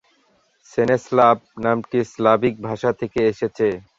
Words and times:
সেনেস্লাভ 0.71 1.35
নামটি 1.63 1.99
স্লাভিক 2.11 2.55
ভাষা 2.67 2.89
থেকে 2.99 3.19
এসেছে। 3.31 3.67